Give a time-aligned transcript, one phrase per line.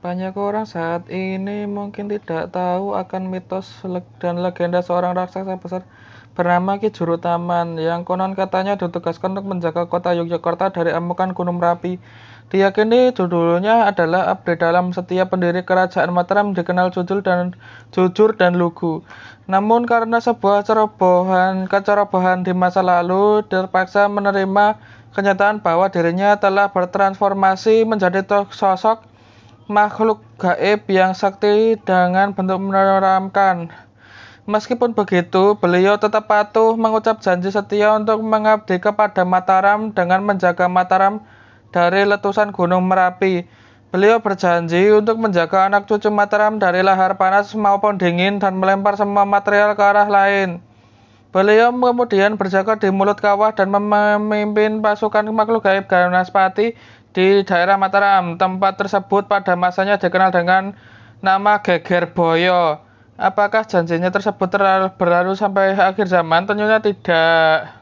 [0.00, 3.68] Banyak orang saat ini mungkin tidak tahu akan mitos
[4.16, 5.84] dan legenda seorang raksasa besar
[6.32, 11.60] bernama Ki Juru Taman yang konon katanya ditugaskan untuk menjaga kota Yogyakarta dari amukan Gunung
[11.60, 12.00] Merapi.
[12.48, 17.52] Diyakini judulnya adalah abdi dalam setiap pendiri kerajaan Mataram dikenal jujur dan
[17.92, 19.04] jujur dan lugu.
[19.52, 24.80] Namun karena sebuah cerobohan kecerobohan di masa lalu terpaksa menerima
[25.12, 29.10] kenyataan bahwa dirinya telah bertransformasi menjadi sosok
[29.70, 33.70] makhluk gaib yang sakti dengan bentuk menyeramkan.
[34.50, 41.22] Meskipun begitu, beliau tetap patuh mengucap janji setia untuk mengabdi kepada Mataram dengan menjaga Mataram
[41.70, 43.46] dari letusan Gunung Merapi.
[43.94, 49.22] Beliau berjanji untuk menjaga anak cucu Mataram dari lahar panas maupun dingin dan melempar semua
[49.22, 50.58] material ke arah lain.
[51.30, 56.74] Beliau kemudian berjaga di mulut kawah dan memimpin pasukan makhluk gaib Ganaspati
[57.10, 58.36] di daerah Mataram.
[58.36, 60.76] Tempat tersebut pada masanya dikenal dengan
[61.24, 62.80] nama Geger Boyo.
[63.20, 64.48] Apakah janjinya tersebut
[64.96, 66.48] berlalu sampai akhir zaman?
[66.48, 67.79] Tentunya tidak.